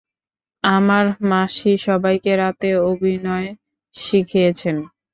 আমার 0.63 1.03
মাসি 1.29 1.71
সবাইকে 1.85 2.31
রাতে 2.37 2.69
অভিনয় 2.89 3.49
শিখিয়েছেন। 3.95 4.75